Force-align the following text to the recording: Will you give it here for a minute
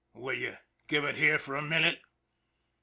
Will 0.15 0.33
you 0.33 0.57
give 0.87 1.03
it 1.03 1.17
here 1.19 1.37
for 1.37 1.55
a 1.55 1.61
minute 1.61 1.99